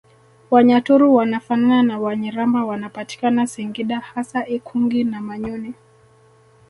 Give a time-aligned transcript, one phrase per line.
[0.51, 5.73] Wanyaturu wanafanana na Wanyiramba wanapatikana singida hasa ikungi na manyoni